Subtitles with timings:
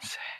[0.00, 0.31] been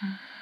[0.00, 0.35] Yeah.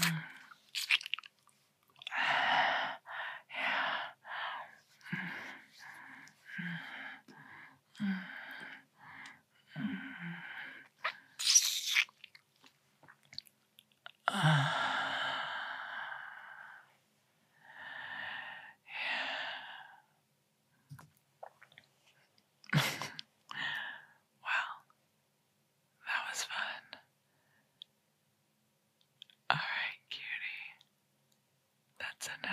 [0.00, 0.33] Mm.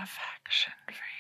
[0.04, 1.11] affection for